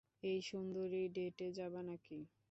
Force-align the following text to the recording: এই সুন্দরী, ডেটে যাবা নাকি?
এই 0.23 0.39
সুন্দরী, 0.41 1.03
ডেটে 1.15 1.47
যাবা 1.57 1.81
নাকি? 1.83 2.17